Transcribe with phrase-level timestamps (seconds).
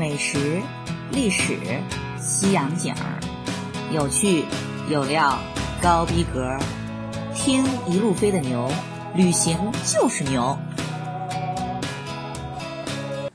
[0.00, 0.62] 美食、
[1.12, 1.58] 历史、
[2.18, 3.20] 西洋景儿，
[3.92, 4.46] 有趣
[4.88, 5.38] 有料，
[5.82, 6.56] 高逼格。
[7.34, 8.66] 听一路飞的牛，
[9.14, 10.56] 旅行就是牛。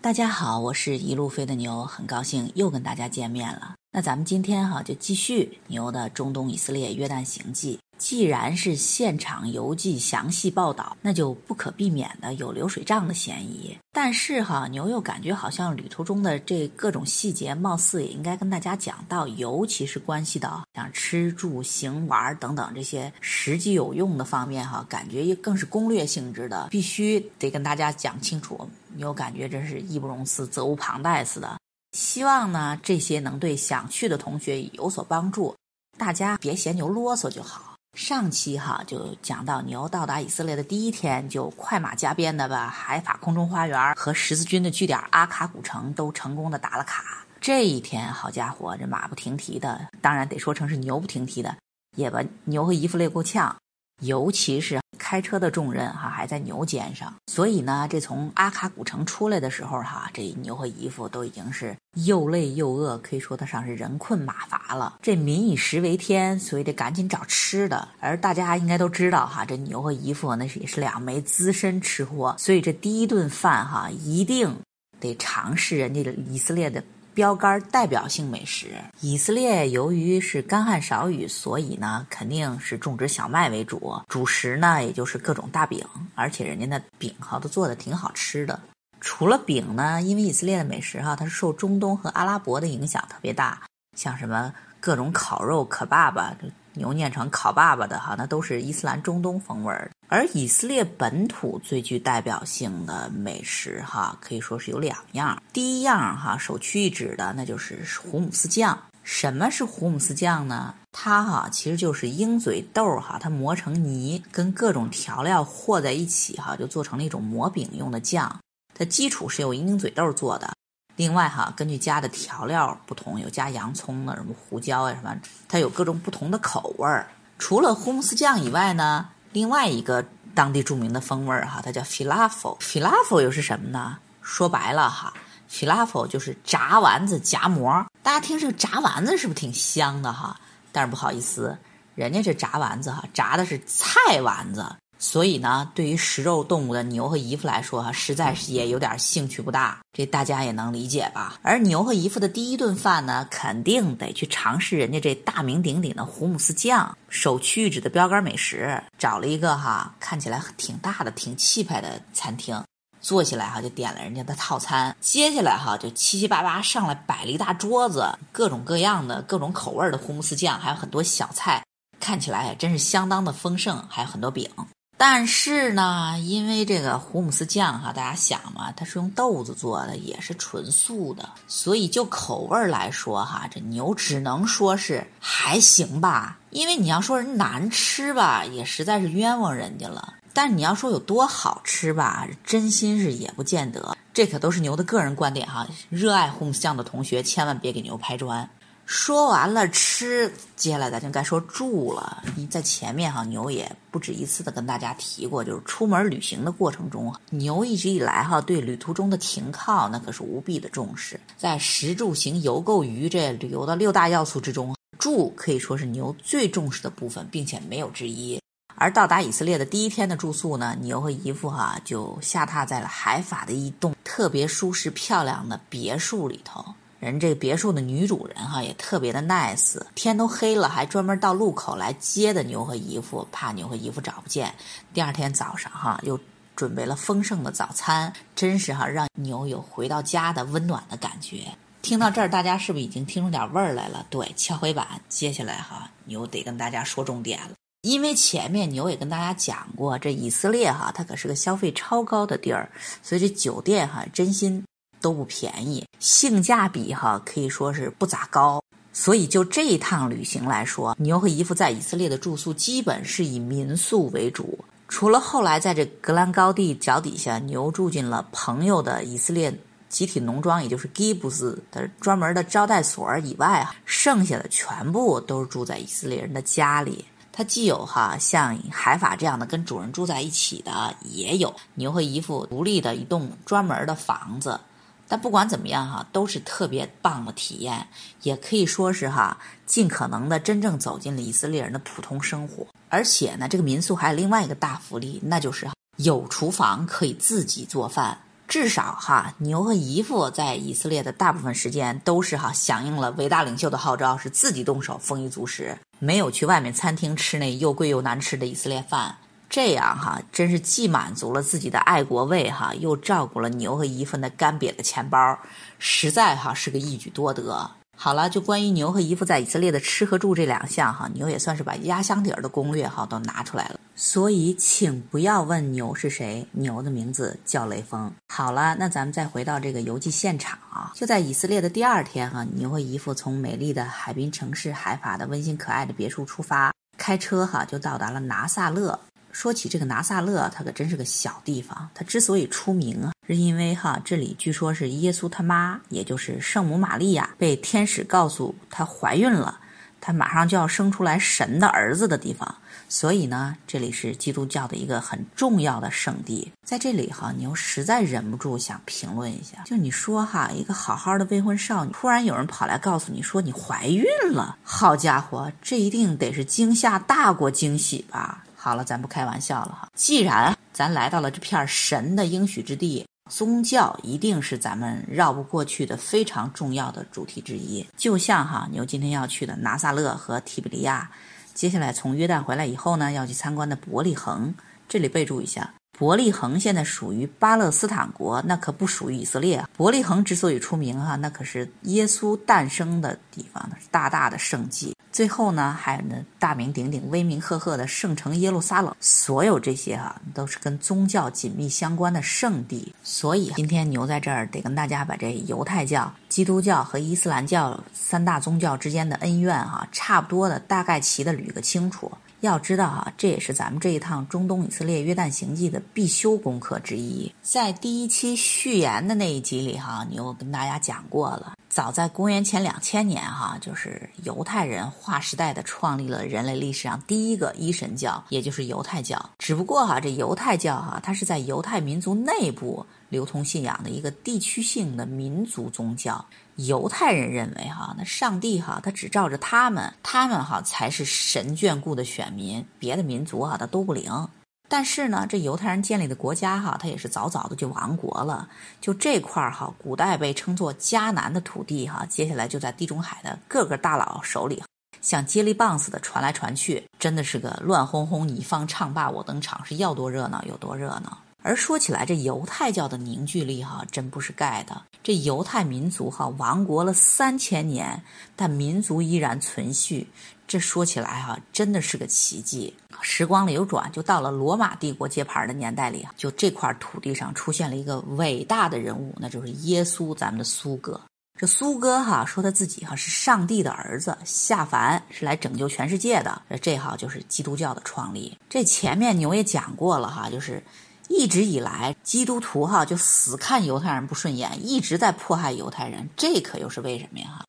[0.01, 3.75] 大家好，我是一路飞的牛，很高兴又跟大家见面了。
[3.91, 7.77] 那咱们今天哈就继续牛的中东以色列约旦行记。
[7.97, 13.75] 既然是现场游记详细报道，那就不可避免的有流水账的嫌疑。
[13.91, 28.69] 但是哈，牛又感觉好像旅途中的这各种细节，貌似也应该跟大家讲到，尤其是关系到像吃住行玩等等这些实际有用的方面哈，感觉更是攻略性质的，必须得跟大家讲清楚。
[28.95, 31.57] 牛感觉真是义不容辞，责无旁贷似的。
[31.93, 35.55] 希望呢，这些能对想去的同学有所帮助，
[35.97, 37.74] 大家别嫌牛啰嗦就好。
[37.95, 47.25] 上期哈就讲到牛到达以色列的第一天，就快马加鞭的把海法空中花园和十字军的据点阿卡古城都成功的打了卡。
[47.39, 51.55] 这一天，好家伙，这马不停蹄的，当然得说成是牛不停蹄的，
[51.95, 53.55] 也把牛和姨夫累够呛。
[54.01, 64.97] 尤其是开车的重任哈还在牛肩上，所以呢，这从阿卡古城出来的时候哈，这牛和姨夫都已经是又累又饿，可以说得上是人困马乏了。
[65.03, 67.87] 这民以食为天，所以得赶紧找吃的。
[67.99, 74.57] 而大家应该都知道哈，这牛和姨夫那是也是两枚资深吃货，所以这第一顿饭哈一定
[74.99, 76.83] 得尝试人家的以色列的。
[77.15, 78.67] 标杆代表性美食，
[78.99, 88.59] 以色列由于是干旱少雨，所以呢肯定是种植小麦为主，主食呢也就是各种大饼，而且人家那饼哈都做的挺好吃的。
[88.99, 93.61] 除了饼呢，因为以色列的美食哈，它是受中东和阿拉伯的影响特别大，
[93.95, 96.35] 像什么各种烤肉、可爸爸。
[96.75, 99.89] 牛念成烤爸爸的哈，那都是伊斯兰中东风味儿。
[100.07, 105.41] 而以色列本土最具代表性的美食哈，可以说是有两样。
[105.51, 108.77] 第一样哈，首屈一指的那就是胡姆斯酱。
[109.03, 110.73] 什么是胡姆斯酱呢？
[110.91, 118.39] 它哈其实就是鹰嘴豆哈，它磨成泥，跟各种调料和在一起哈，就做成了一种磨饼用的酱。
[118.73, 120.51] 它基础是由鹰嘴豆做的。
[120.95, 125.15] 另外哈，根据加的调料不同，有加洋葱的，什么胡椒呀什么，
[125.47, 127.07] 它有各种不同的口味儿。
[127.37, 132.57] 除了胡姆斯酱以外呢，另外一个当地著名的风味儿哈，它叫 filafel。
[132.59, 133.97] filafel 又是什么呢？
[134.21, 135.13] 说白了哈
[135.51, 137.85] ，filafel 就是炸丸子夹馍。
[138.01, 140.39] 大家听这个炸丸子是不是挺香的哈？
[140.71, 141.57] 但是不好意思，
[141.93, 144.65] 人家这炸丸子哈，炸的是菜丸子。
[145.05, 149.77] 所以呢，对于食肉动物的牛和姨夫来说，哈，实在是也有点兴趣不大。
[149.93, 151.39] 这大家也能理解吧？
[151.43, 158.81] 而牛和姨夫的第一顿饭呢，肯定得去尝试人家这大名鼎鼎的胡姆斯酱，首屈一指的标杆美食。
[158.97, 162.59] 找了一个哈看起来挺大的、挺气派的餐厅，
[162.99, 164.93] 坐下来哈就点了人家的套餐。
[164.99, 171.63] 接下来哈就七七八八上来摆了一大桌子，各种各样的、各种口味的胡姆斯酱，还有很多小菜，
[171.99, 174.49] 看起来真是相当的丰盛，还有很多饼。
[174.97, 186.39] 但是呢，因为这个胡姆斯酱哈，大家想嘛，它是用豆子做的，也是纯素的，所以就口味来说哈，这牛只能说是还行吧。
[186.49, 190.13] 因为你要说人难吃吧，也实在是冤枉人家了。
[190.31, 193.97] 但是你要说有多好吃吧，真心是也不见得。
[194.13, 198.49] 这可都是牛的个人观点哈，热爱胡姆斯酱的同学千万别给牛拍砖。
[198.85, 202.23] 说完了吃，接下来咱就该说住了。
[202.35, 211.19] 你在前面哈，牛也不止一次的跟大家提过，就是出门旅行的过程中，牛一直以来哈对旅途中的停靠那可是无比的重视。
[211.35, 218.39] 在食住行游购娱这旅游的六大要素之中，住可以说是牛最重视的部分，并且没有之一。
[218.75, 226.63] 而到达以色列的第一天的住宿呢，牛和姨父哈就下榻在了海法的一栋特别舒适漂亮的别墅里头。
[227.05, 234.51] 人这个别墅的女主人哈也特别的 nice，天都黑了还专门到路口来接的牛和姨夫，怕牛和姨夫找不见。
[234.91, 236.19] 第二天早上哈又
[236.55, 241.43] 准备了丰盛的早餐，真是哈让牛有回到家的温暖的感觉。
[241.83, 244.03] 听到这儿，大家是不是已经听出点味儿来了？
[244.09, 244.99] 对，敲黑板。
[245.07, 247.51] 接下来哈牛得跟大家说重点了，
[247.83, 252.67] 因为前面牛也跟大家讲过，这以色列哈它可是个消费超高的地儿，
[253.03, 254.64] 所以这酒店哈真心。
[255.05, 258.59] 都不便宜，性价比哈可以说是不咋高。
[258.91, 264.57] 所以就这一趟旅行来说，牛和姨夫在以色列的住宿基本是以民宿为主。
[264.87, 269.55] 除了后来在这格兰高地脚底下，牛住进了朋友的以色列
[269.89, 277.05] 集体农庄，也就是吉布斯的专门的招待所以外，剩下的全部都是住在以色列人的家里。
[277.31, 284.57] 他既有哈像海法这样的跟主人住在一起的，也有牛和姨夫独立的一栋专门的房子。
[285.07, 287.87] 但不管怎么样哈，都是特别棒的体验，
[288.23, 292.65] 也可以说是哈，尽可能的真正走进了以色列人的普通生活。
[292.89, 298.17] 而且呢，这个民宿还有另外一个大福利，那就是有厨房可以自己做饭。
[298.47, 309.17] 至少哈，牛和姨父在以色列的大部分时间都是哈响应了伟大领袖的号召，是自己动手丰衣足食，没有去外面餐厅吃那又贵又难吃的以色列饭。
[309.49, 315.39] 这样哈，真是既满足了自己的爱国胃哈，又照顾了牛和姨父那干瘪的钱包，
[315.79, 317.71] 实在哈是个一举多得。
[317.97, 323.79] 好了，就关于牛和姨父在以色列的吃和住这两项哈，牛也算是把压箱底儿的攻略哈都拿出来了。
[323.95, 328.11] 所以，请不要问牛是谁，牛的名字叫雷锋。
[328.27, 338.99] 好了，那咱们再回到这个游记现场啊，就在以色列的第二天哈，牛和姨父从美丽的海滨城市海法的温馨可爱的别墅出发，开车哈就到达了拿撒勒。
[339.35, 341.89] 说起这个拿撒勒，它可真是个小地方。
[341.93, 349.59] 它之所以出名啊，是因为哈这里据说是耶稣他妈，也就是圣母玛利亚，被天使告诉她怀孕了，
[349.99, 352.55] 她马上就要生出来神的儿子的地方。
[352.87, 356.49] 所以呢，这里是基督教的一个很重要的圣地。
[356.63, 368.44] 在这里哈，你又实在忍不住想评论一下，就你说哈，一个好好的未婚少女，突然有人跑来告诉你说你怀孕了，好家伙，这一定得是惊吓大过惊喜吧？
[368.65, 369.87] 好了，咱不开玩笑了哈。
[369.93, 377.85] 既然咱来到了这片神的应许之地，宗教一定是咱们绕不过去的非常重要的主题之一。
[377.95, 381.07] 就像哈牛今天要去的拿撒勒和提比利亚，
[381.53, 384.51] 接下来从约旦回来以后呢，要去参观的伯利恒。
[384.89, 389.69] 这里备注一下，伯利恒现在属于巴勒斯坦国，那可不属于以色列啊。
[389.77, 394.93] 伯利恒之所以出名哈，那可是耶稣诞生的地方，那是大大的圣迹。
[395.11, 402.93] 最后呢，还有呢，大名鼎鼎、威名赫赫的圣城耶路撒冷，所有这些哈都是跟宗教紧密相关的圣地。
[403.01, 412.11] 所以今天牛在这儿得跟大家把这犹太教、基督教和伊斯兰教三大宗教之间的恩怨哈，差不多的大概齐的捋个清楚。
[412.41, 417.33] 要知道哈，这也是咱们这一趟中东以色列约旦行记的必修功课之一。
[417.41, 421.53] 在第一期序言的那一集里哈，你又跟大家讲过了。
[421.69, 429.17] 早在公元前两千年，哈，就是犹太人划时代的创立了人类历史上第一个一神教，也就是犹太教。
[429.39, 436.25] 只不过哈，这犹太教哈，它是在犹太民族内部流通信仰的一个地区性的民族宗教。
[436.55, 444.27] 犹太人认为哈，那上帝哈，他只照着他们，他们哈才是神眷顾的选民，别的民族哈，他都不灵。
[444.67, 448.47] 但是呢，这犹太人建立的国家哈，他也是早早的就亡国了。
[448.81, 454.63] 就这块儿哈，古代被称作迦南的土地哈，接下来就在地中海的各个大佬手里，
[455.01, 461.15] 像接力棒似的传来传去，真的是个乱哄哄，你方唱罢我登场，是要多热闹有多热闹。
[461.45, 464.81] 而说起来，这犹太教的凝聚力哈，真不是盖的。
[465.03, 468.01] 这犹太民族哈，亡国了三千年，
[468.35, 470.07] 但民族依然存续。
[470.47, 472.73] 这说起来哈，真的是个奇迹。
[472.99, 480.99] 时光流转，就到了罗马帝国接盘的年代里，就这块土地上出现了一个伟大的人物，那就是耶稣，咱们的苏哥。
[481.39, 486.41] 这苏哥哈说他自己哈是上帝的儿子，下凡是来拯救全世界的。
[486.59, 488.35] 这哈就是基督教的创立。
[488.49, 490.63] 这前面牛也讲过了哈，就是。
[491.07, 497.43] 一直以来，基督徒哈就死看犹太人不顺眼，一直在迫害犹太人，这可又是为什么呀？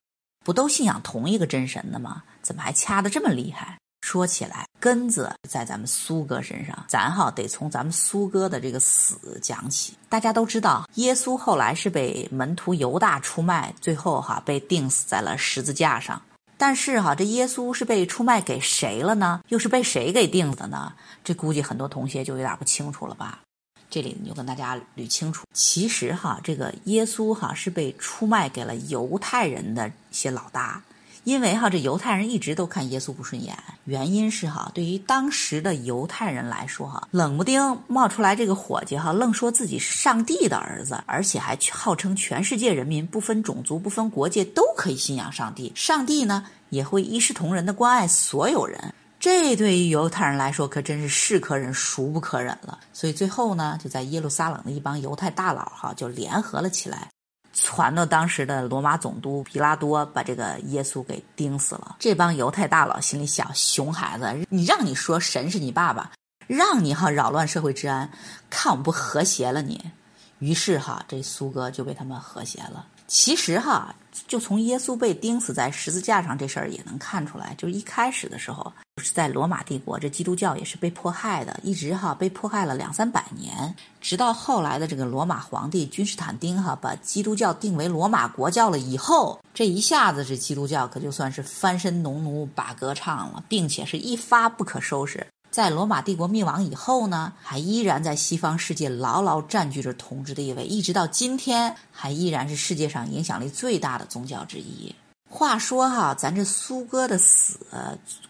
[0.44, 2.22] 不都信仰同一个真神的吗？
[2.42, 3.78] 怎么还掐得这么厉害？
[4.02, 9.94] 说起来，根子在咱们苏哥身上，咱哈得从咱们苏哥的这个死讲起。
[10.08, 16.22] 大家都知道，耶稣后来是被门徒犹大出卖，最后哈被钉死在了十字架上。
[16.56, 19.40] 但是哈，这耶稣是被出卖给谁了呢？
[19.48, 20.92] 又是被谁给钉的呢？
[21.24, 23.40] 这估计很多同学就有点不清楚了吧？
[23.88, 30.82] 这里你就跟大家捋清楚，其实哈，这个耶稣哈是被出卖给了犹太人的一些老大，
[31.24, 48.92] 因为哈这犹太人一直都看耶稣不顺眼，原因是哈对于当时的犹太人来说哈，冷不丁冒出来这个伙计哈，愣说自己是上帝的儿子，而且还号称全世界人民不分种族不分国界都可以信仰上帝，上帝呢也会一视同仁的关爱所有人。
[49.26, 57.10] 这对于犹太人来说可真是是可忍孰不可忍了，所以最后呢，就在耶路撒冷的一帮犹太大佬哈就联合了起来，
[57.52, 61.96] 传到当时的罗马总督皮拉多，把这个耶稣给钉死了。
[61.98, 66.12] 这帮犹太大佬心里想：熊孩子，你让你说神是你爸爸，
[66.46, 68.08] 让你哈扰乱社会治安，
[68.48, 69.90] 看我们不和谐了你。
[70.38, 72.86] 于是哈，这苏哥就被他们和谐了。
[73.08, 73.92] 其实哈，
[74.28, 78.72] 就从耶稣被钉死在十字架上这事儿也能看出来，就是一开始的时候，
[79.02, 95.26] 是在罗马帝国，这基督教也是被迫害的，一直哈被迫害了两三百年，直到后来的这个罗马皇帝君士坦丁哈把基督教定为罗马国教了以后，这一下子这基督教可就算是翻身农奴把歌唱了，并且是一发不可收拾。
[95.50, 104.94] 在罗马帝国灭亡以后呢，还依然在西方世界牢牢占据着统治地位，一直到今天，还依然是世界上影响力最大的宗教之一。
[105.28, 107.58] 话说哈，咱这苏哥的死，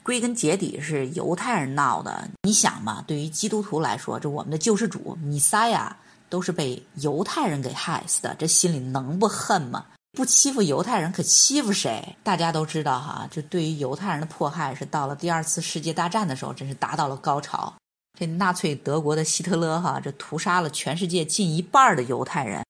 [0.02, 2.28] 归根结底是犹太人闹的。
[2.42, 5.96] 你想嘛，对于基督徒来说，这我们的救世主弥赛亚
[6.28, 9.84] 都是被犹太人给害死的，这心里能不恨吗？
[10.12, 12.16] 不欺负犹太人，可欺负谁？
[12.24, 17.72] 大家都知道哈，这对于犹太人的迫害是到了第二次世界大战的时候，真是达到了高潮。
[18.18, 22.64] 这纳粹德国的希特勒哈，这屠杀了全世界近一半的犹太人，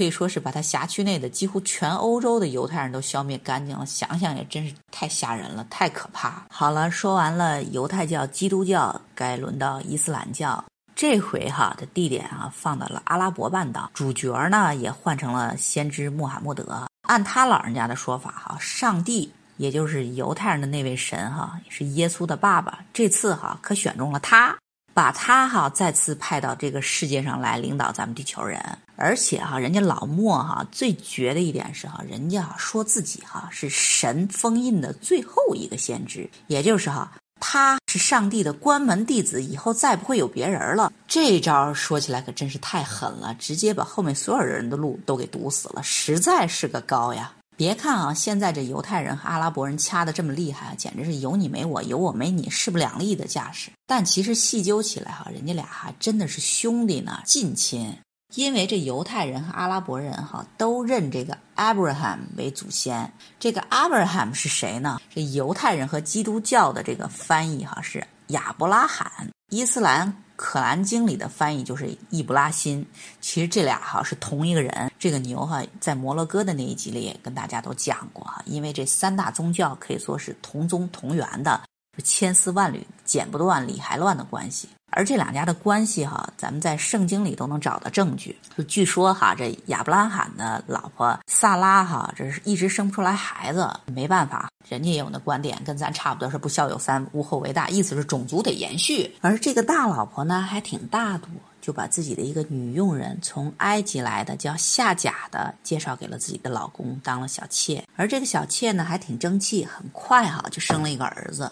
[0.00, 3.84] 可以说是把他辖区内的几乎全欧洲的犹太人都消灭干净了。
[3.84, 6.42] 想想也真是太吓人了，太可怕。
[6.48, 10.64] 好了，说完了犹太教、基督教，该轮到伊斯兰教。
[10.96, 16.88] 这回哈，的地点啊放到了阿拉伯半岛，主角呢也换成了先知穆罕默德。
[17.02, 22.78] 按他老人家的说法哈，上帝也就是犹太人的那位神哈，也是耶稣的爸爸。
[22.94, 24.56] 这次哈可选中了他，
[24.94, 28.58] 把他哈再次派到这个世界上来领导咱们地球人。
[29.00, 37.10] 而且哈，人家老莫哈最绝的一点是哈，人家说自己哈是神封印的最后一个先知，也就是哈。
[37.42, 40.92] 他是上帝的关门弟子，以后再不会有别人了。
[41.08, 47.32] 这招说起来可真是太狠了，直接把后面所有人的路都给堵死了，实在是个高呀！
[47.56, 53.70] 别看啊，现在这犹太人和阿拉伯人掐的这么厉害，简直是有你没我，有我没你，势不两立的架势。
[53.86, 57.96] 但其实细究起来哈，人家俩还真的是兄弟呢，近亲。
[58.34, 63.12] 因为这犹太人和阿拉伯人哈都认这个 Abraham 为祖先。
[63.38, 65.00] 这个 Abraham 是谁呢？
[65.12, 72.86] 这犹太人和基督教的这个翻译哈是亚伯拉罕，伊斯兰可兰经里的翻译就是易卜拉欣。
[73.20, 74.90] 其实这俩哈是同一个人。
[74.98, 81.60] 这个牛哈在摩洛哥的那一集里也跟大家都讲过哈，因为这三大宗教可以说是同宗同源的，
[82.04, 84.68] 千丝万缕剪不断理还乱的关系。
[84.90, 88.36] 而这两家的关系哈，咱们在圣经里都能找到证据。
[88.56, 99.14] 就据说哈，这亚伯拉罕的老婆萨拉哈，这是一直生不出来孩子，没办法，人家也有那观点，跟咱差不多，是不孝有三，无后为大，意思是种族得延续。
[99.20, 101.28] 而这个大老婆呢，还挺大度，
[101.60, 107.84] 就把自己的一个女佣人，从埃及来的叫夏甲的，介绍给了自己的老公当了小妾。
[107.94, 111.50] 而这个小妾呢，还挺争气，很快哈就生了一个儿子。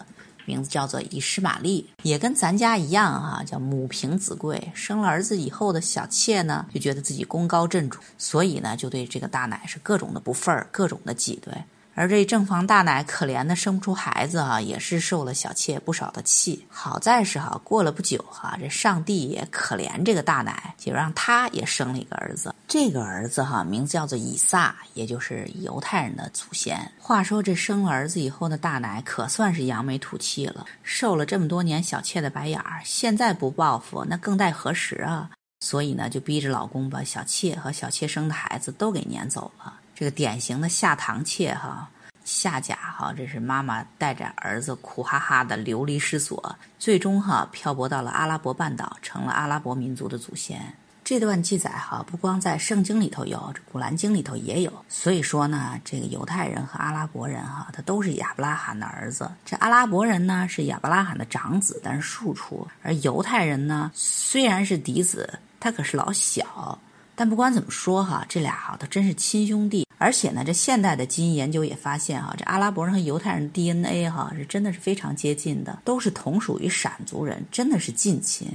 [0.49, 4.71] 名字叫做以实玛丽，也跟咱家一样哈，叫母凭子贵。
[4.73, 11.53] 生了儿子以后的小妾呢，就觉得自己功高震主，所以呢，就对这个大奶是各种的不忿儿，各种的挤兑。
[11.99, 16.65] 而这正房大奶可怜的生不出孩子哈，也是受了小妾不少的气。
[16.69, 22.55] 好在是哈，过了不久哈，这上帝也可怜这个大奶，就让他也生了一个儿子。
[22.69, 26.89] 这个儿子哈，名字叫做以撒，也就是犹太人的祖先。
[26.97, 35.29] 话说这生了儿子以后的大奶可算是扬眉吐气了，受了这么多年小妾的白眼儿，现在不报复那更待何时啊？
[35.59, 39.73] 所以呢，就逼着老公把小妾和小妾生的孩子都给撵走了。
[39.99, 41.85] 这个典型的下堂妾哈，
[42.23, 50.73] 下甲哈，这是妈妈带着儿子苦哈哈的流离失所，最终哈漂泊到了阿拉伯半岛，成了阿拉伯民族的祖先。
[51.03, 54.71] 这段记载哈，不光在圣经里头有，这古兰经里头也有。
[54.87, 59.29] 所以说呢，这个犹太人和阿拉伯人哈，他都是亚伯拉罕的儿子。
[59.43, 66.79] 这阿拉伯人呢是亚伯拉罕的长子，但是庶出；而犹太人呢，虽然是嫡子，他可是老小。
[67.15, 69.85] 但不管怎么说哈，这俩哈都真是亲兄弟。
[69.99, 78.47] 而且呢，这现代的基因研究也发现哈，这阿拉伯人和犹太人 DNA 哈是真的是非常接近的，都是同属于闪族人，真的是近亲。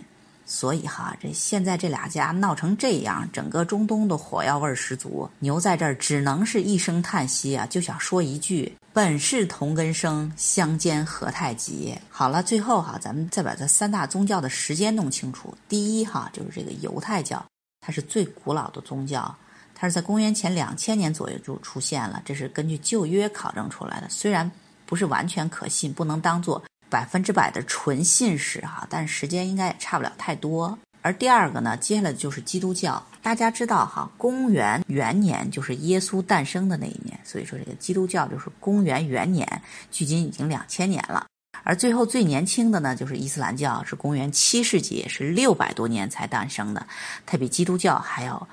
[0.47, 5.29] 所以哈，这现在这俩家闹成这样，整个中东都火药味十足。
[5.39, 11.95] 牛在这儿只能是一声叹息啊，就想说一句：本是同根生，相煎何太急。
[12.11, 15.55] 好了，最后哈，咱们再把这三大宗教的时间弄清楚。
[15.69, 17.43] 第一哈，就是这个犹太教。
[17.81, 19.35] 它是最古老的宗教，
[19.75, 24.09] 它是在公元前两千年左右就出现了，这是根据旧约考证出来的。
[24.09, 24.50] 虽然
[24.87, 30.78] 不是完全可信，不能当做百分之百的纯信史哈，但时间应该也差不了太多。
[31.02, 33.04] 而第二个呢，接下来就是基督教。
[33.21, 39.47] 大家知道哈，公元元年就是耶稣诞生的那一年，所以说这个基督教就是公元元年，
[39.90, 41.26] 距今已经两千年了。
[41.62, 46.87] 而最后最年轻的呢，就是伊斯兰教，是公元七世纪，是六百多年才诞生的，
[47.26, 48.47] 它比基督教还要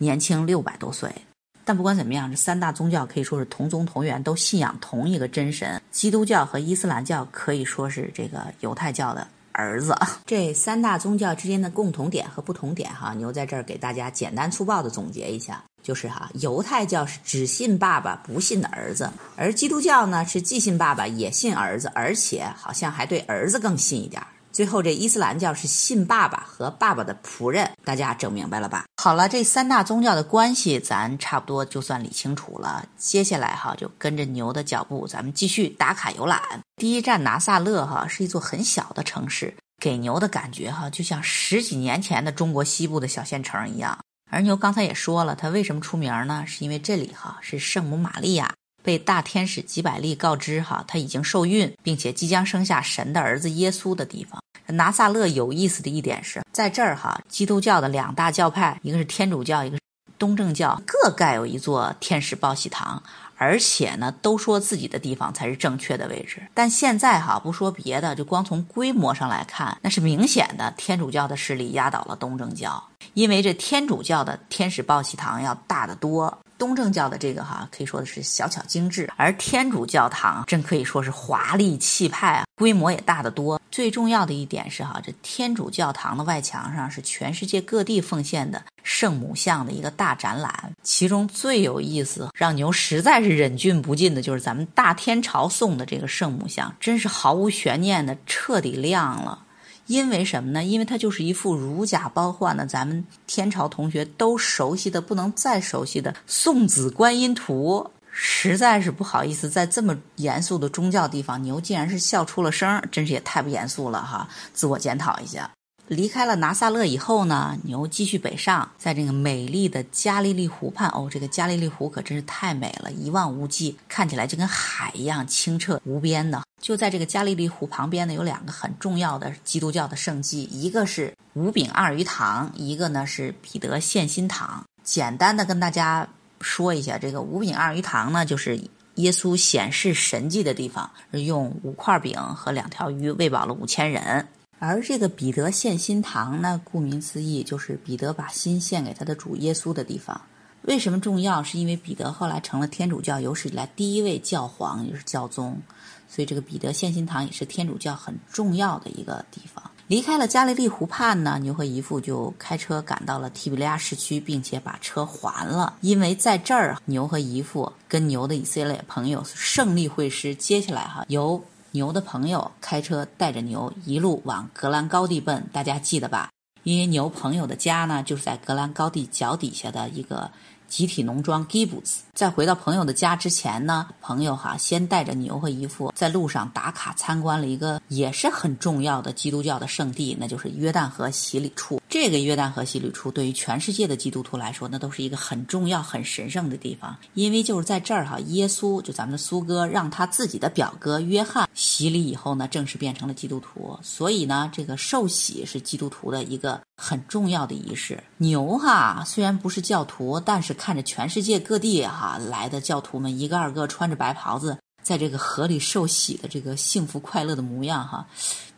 [0.00, 1.14] 年轻六百多岁。
[1.62, 5.80] 但不管怎么样，这三大宗教可以说是同宗同源，都信仰同一个真神。
[5.92, 9.94] 基督教和伊斯兰教可以说是这个犹太教的儿子。
[10.26, 24.26] 这三大宗教之间的共同点和不同点，哈，牛在这儿给大家简单粗暴的总结一下，就是哈，犹太教是只信爸爸不信的儿子，而基督教呢是既信爸爸也信儿子，而且好像还对儿子更信一点儿。
[24.52, 28.84] 最后，这伊斯兰教是信爸爸和爸爸的仆人，大家整明白了吧？
[28.96, 32.84] 好了，这三大宗教的关系咱差不多就算理清楚了。
[32.96, 36.40] 接下来哈，就跟着牛的脚步，咱们继续打卡游览。
[36.76, 43.98] 第一站拿撒勒哈是一座很小的城市，给牛的感觉哈就像十几年前的中国西部的小县城一样。
[44.30, 46.44] 而牛刚才也说了，它为什么出名呢？
[46.46, 48.52] 是因为这里哈是圣母玛利亚
[48.82, 54.42] 被大天使吉百利告知哈，他已经受孕，并且即将生下神的儿子耶稣的地方。
[54.66, 59.82] 拿撒勒有意思的一点是在这儿哈，基督教的两大教派，一个是天主教，一个是
[60.16, 63.02] 东正教，各盖有一座天使报喜堂，
[63.36, 66.40] 而且呢，都说自己的地方才是正确的位置。
[66.54, 72.80] 但现在哈，不说别的，就光从规模上来看，那是明显的天主教的势力压倒了东正教，
[73.14, 76.38] 因为这天主教的天使报喜堂要大得多。
[76.60, 83.58] 东正教的这个哈，可以说的是小巧精致，而天主教堂真可以说是华丽气派啊，规模也大得多。
[83.70, 99.46] 最重要的一点是哈，这天主教堂的外墙上是全世界各地奉献的圣母像的一个大展览，其中最有意思，让牛实在是忍俊不禁的，就是咱们大天朝送的这个圣母像，真是毫无悬念的彻底亮了。
[99.90, 100.62] 因为什么呢？
[100.62, 114.28] 因为它就是一幅如假包换的，咱们天朝同学都熟悉的不能再熟悉的送子观音图，实在是不好意思，在这么严肃的宗教地方，牛竟然是笑出了声，真是也太不严肃了哈！
[114.54, 115.50] 自我检讨一下。
[115.90, 126.42] 离开了拿撒勒以后呢，牛继续北上，在这个美丽的加利利湖畔哦，这个加利利湖可真是太美了，一望无际，看起来就跟海一样清澈无边的。
[126.60, 134.64] 就在这个加利利湖旁边呢，有两个很重要的基督教的圣迹，一个是五饼二鱼堂，一个呢是彼得献心堂。
[134.84, 136.06] 简单的跟大家
[136.40, 138.62] 说一下，这个五饼二鱼堂呢，就是
[138.94, 144.28] 耶稣显示神迹的地方，用五块饼和两条鱼喂饱了五千人。
[144.60, 150.20] 而这个彼得献心堂呢，顾名思义，就是彼得把心献给他的主耶稣的地方。
[150.62, 151.42] 为什么重要？
[151.42, 155.58] 是因为彼得后来成了天主教有史以来第一位教皇，也就是教宗，
[156.06, 159.70] 所以这个彼得献心堂也是天主教很重要的一个地方。
[159.86, 170.32] 离开了加利利湖畔呢，牛和姨父就开车赶到了提比利亚市区，并且把车还了，因为在这儿，牛和姨父跟牛的以色列朋友胜利会师。
[170.34, 176.30] 接下来哈，由牛的朋友开车带着牛一路往格兰高地奔，大家记得吧？
[176.62, 180.30] 因为牛朋友的家呢，就是在格兰高地脚底下的一个。
[180.70, 191.79] 集体农庄 Gibbs，在回到朋友的家之前呢，朋友哈先带着牛和姨父在路上打卡参观了一个也是很重要的基督教的圣地，那就是约旦河洗礼处。
[191.90, 208.00] 这个约旦河洗礼处对于全世界的基督徒来说，那都是一个很重要、很神圣的地方，因为就是在这儿哈，耶稣就咱们的苏哥让他自己的表哥约翰洗礼以后呢，正式变成了基督徒，所以呢，这个受洗是基督徒的一个很重要的仪式。
[208.18, 210.54] 牛哈虽然不是教徒，但是。
[210.60, 218.06] 看着全世界各地哈来的教徒们一个二个穿着白袍子，在这个河里受洗的这个幸福快乐的模样哈，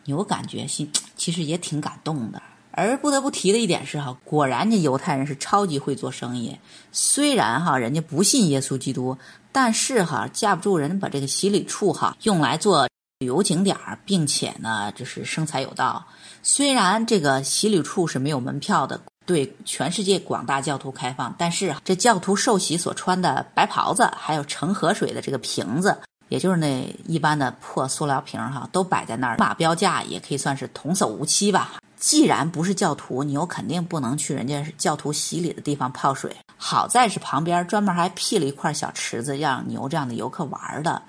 [0.03, 2.41] 牛感觉心其实也挺感动的。
[2.73, 6.57] 而不得不提的一点是哈，果然这犹太人是超级会做生意。
[6.91, 9.17] 虽然哈人家不信耶稣基督，
[9.51, 12.87] 但是哈架不住人把这个洗礼处哈用来做
[13.19, 16.05] 旅游景点儿，并且呢就是生财有道。
[16.41, 18.99] 虽然这个洗礼处是没有门票的。
[19.25, 31.75] 对全世界广大教徒开放，但是这教徒受洗所穿的白袍子，还有盛河水的这个瓶子，也就是那一般的破塑料瓶哈，都摆在那儿，码标价也可以算是童叟无欺吧。
[32.03, 36.35] 既然不是教徒，牛肯定不能去人家教徒洗礼的地方泡水。
[36.57, 41.01] 好在是旁边专门还辟了一块小池子，让牛这样的游客玩的。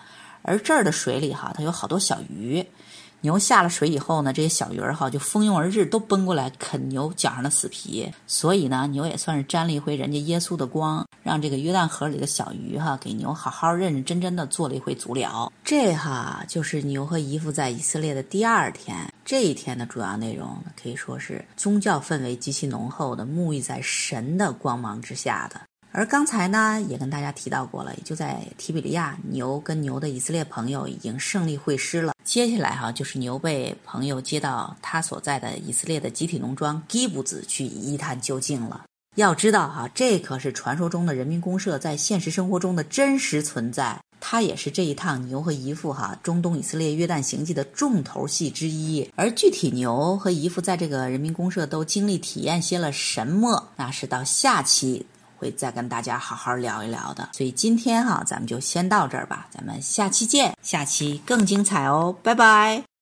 [0.43, 2.65] 而这儿的水里哈，它有好多小鱼。
[3.23, 8.09] 牛下了水以后呢，这些小鱼儿哈就蜂拥而至，都奔过来啃牛脚上的死皮。
[8.29, 15.53] 所以呢，牛也算是沾了一回人家耶稣的光，让这个约旦河里的小鱼哈给牛好好认认真真的做了一回足疗。
[15.65, 19.13] 这哈就是牛和姨父在以色列的第二天。
[19.25, 25.59] 这一天的主要内容可以说是宗教氛围极其浓厚的，沐浴在神的光芒之下的。
[25.93, 32.13] 而刚才呢，也跟大家提到过了，也就在提比利亚，牛跟牛的以色列朋友已经胜利会师了。
[32.23, 38.85] 接下来哈，就是牛被朋友接到他所在的以色列的集体农庄基布子去一探究竟了。
[39.17, 49.07] 要知道哈，这可是传说中的人民公社在现实生活中的真实存在，它也是这一趟牛和姨父哈中东以色列约旦行迹的重头戏之一。
[49.15, 55.05] 而具体牛和姨父在这个人民公社都经历体验些了什么，那是到下期
[55.37, 57.29] 会再跟大家好好聊一聊的。
[57.35, 62.94] 所以今天哈，咱们就先到这儿吧，咱们下期见，下期更精彩哦，拜拜。